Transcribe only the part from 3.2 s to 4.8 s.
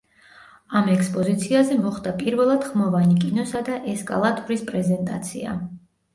კინოსა და ესკალატორის